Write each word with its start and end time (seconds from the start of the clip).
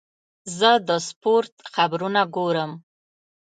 زه 0.57 0.69
د 0.87 0.89
سپورت 1.07 1.53
خبرونه 1.73 2.21
ګورم. 2.35 2.71